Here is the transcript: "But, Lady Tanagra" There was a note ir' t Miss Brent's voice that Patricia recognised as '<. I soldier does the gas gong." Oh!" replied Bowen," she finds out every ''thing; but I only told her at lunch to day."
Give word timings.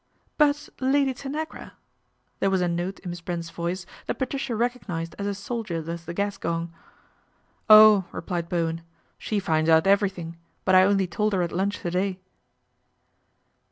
"But, 0.39 0.67
Lady 0.79 1.13
Tanagra" 1.13 1.73
There 2.39 2.49
was 2.49 2.61
a 2.61 2.67
note 2.67 2.97
ir' 3.01 3.03
t 3.03 3.09
Miss 3.09 3.21
Brent's 3.21 3.51
voice 3.51 3.85
that 4.07 4.17
Patricia 4.17 4.55
recognised 4.55 5.13
as 5.19 5.27
'<. 5.27 5.27
I 5.27 5.31
soldier 5.33 5.79
does 5.83 6.05
the 6.05 6.13
gas 6.15 6.39
gong." 6.39 6.73
Oh!" 7.69 8.05
replied 8.11 8.49
Bowen," 8.49 8.81
she 9.19 9.37
finds 9.39 9.69
out 9.69 9.85
every 9.85 10.09
''thing; 10.09 10.37
but 10.65 10.73
I 10.73 10.85
only 10.85 11.05
told 11.05 11.33
her 11.33 11.43
at 11.43 11.51
lunch 11.51 11.77
to 11.81 11.91
day." 11.91 12.19